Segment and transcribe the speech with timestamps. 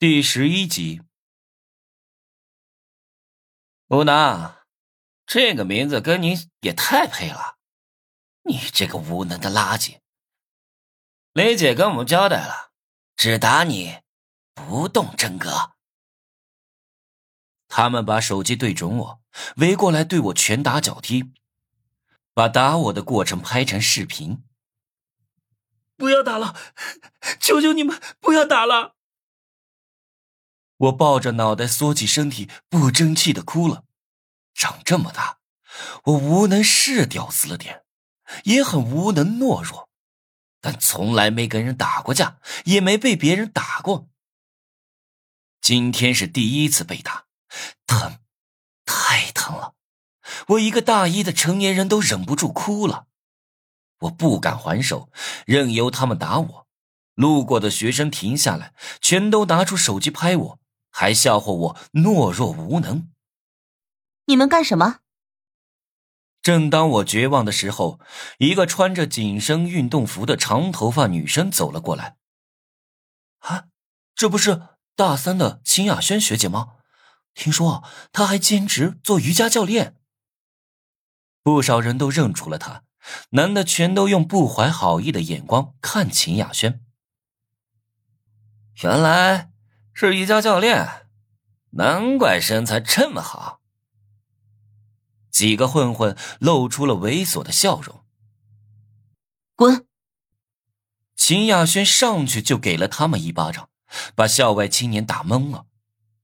[0.00, 1.02] 第十一集，
[3.88, 4.54] 吴能，
[5.26, 7.58] 这个名字跟你也太配了，
[8.44, 9.98] 你这个无能的垃圾！
[11.32, 12.70] 雷姐跟我们交代了，
[13.16, 13.98] 只打你，
[14.54, 15.72] 不动真格。
[17.66, 19.20] 他们把手机对准我，
[19.56, 21.32] 围过来对我拳打脚踢，
[22.32, 24.44] 把打我的过程拍成视频。
[25.96, 26.54] 不要打了，
[27.40, 28.94] 求求你们不要打了！
[30.78, 33.84] 我抱着脑袋缩起身体，不争气的哭了。
[34.54, 35.38] 长这么大，
[36.04, 37.84] 我无能是屌丝了点，
[38.44, 39.88] 也很无能懦弱，
[40.60, 44.08] 但从来没跟人打过架，也没被别人打过。
[45.60, 47.26] 今天是第一次被打，
[47.86, 48.18] 疼，
[48.84, 49.74] 太疼了！
[50.48, 53.06] 我一个大一的成年人都忍不住哭了。
[54.02, 55.10] 我不敢还手，
[55.44, 56.66] 任由他们打我。
[57.14, 60.60] 路过的学生停下来，全都拿出手机拍我。
[60.98, 63.08] 还笑话我懦弱无能。
[64.24, 64.98] 你们干什么？
[66.42, 68.00] 正当我绝望的时候，
[68.38, 72.16] 一个穿着紧身运动服的长头发女生走了过来。
[73.38, 73.66] 啊，
[74.16, 76.78] 这不是大三的秦雅轩学姐吗？
[77.32, 80.00] 听说她还兼职做瑜伽教练。
[81.44, 82.82] 不少人都认出了她，
[83.30, 86.84] 男的全都用不怀好意的眼光看秦雅轩。
[88.82, 89.47] 原来。
[90.00, 91.08] 是瑜伽教练，
[91.70, 93.60] 难怪身材这么好。
[95.28, 98.04] 几个混混露出了猥琐的笑容。
[99.56, 99.88] 滚！
[101.16, 103.70] 秦亚轩上去就给了他们一巴掌，
[104.14, 105.66] 把校外青年打懵了。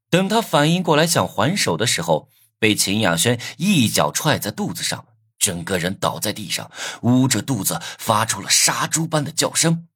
[0.08, 2.28] 等他反应过来想还手的时候，
[2.60, 5.04] 被秦亚轩一脚踹在肚子上，
[5.36, 6.70] 整个人倒在地上，
[7.02, 9.88] 捂着肚子发出了杀猪般的叫声。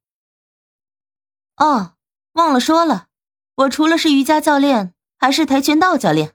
[1.55, 1.95] 哦，
[2.33, 3.07] 忘了说了。
[3.59, 6.33] 我除了是瑜伽教练，还是跆拳道教练。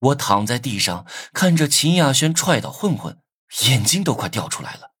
[0.00, 3.22] 我躺在地上，看着秦亚轩踹倒混混，
[3.66, 4.92] 眼睛都快掉出来了。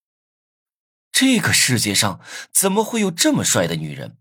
[1.10, 2.20] 这个世界上
[2.52, 4.18] 怎么会有这么帅的女人？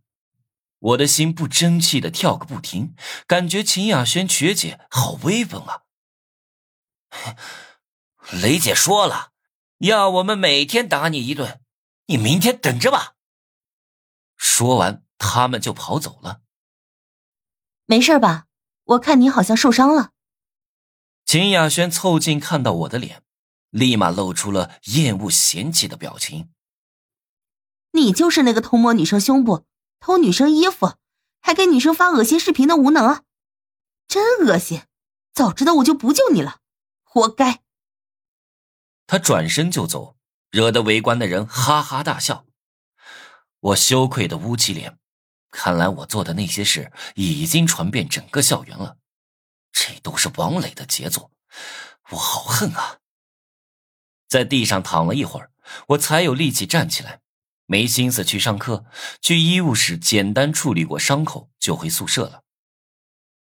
[0.79, 2.95] 我的心不争气的跳个不停，
[3.27, 5.83] 感觉秦亚轩学姐好威风啊！
[8.41, 9.33] 雷姐说了，
[9.79, 11.61] 要我们每天打你一顿，
[12.07, 13.13] 你明天等着吧。
[14.35, 16.41] 说完，他们就跑走了。
[17.85, 18.45] 没事吧？
[18.83, 20.11] 我看你好像受伤了。
[21.25, 23.23] 秦雅轩凑近看到我的脸，
[23.71, 26.49] 立马露出了厌恶嫌弃的表情。
[27.91, 29.65] 你就是那个偷摸女生胸部、
[29.99, 30.97] 偷女生衣服，
[31.41, 33.23] 还给女生发恶心视频的无能啊！
[34.07, 34.83] 真恶心！
[35.33, 36.59] 早知道我就不救你了，
[37.03, 37.61] 活该！
[39.07, 40.15] 他转身就走，
[40.51, 42.45] 惹得围观的人哈哈大笑。
[43.59, 44.99] 我羞愧的捂起脸。
[45.57, 48.97] 看来我做的那些事已经传遍整个校园了，
[49.71, 51.31] 这都是王磊的杰作，
[52.11, 52.97] 我好恨啊！
[54.27, 55.51] 在地上躺了一会儿，
[55.87, 57.21] 我才有力气站起来，
[57.65, 58.85] 没心思去上课，
[59.21, 62.43] 去医务室简单处理过伤口就回宿舍了。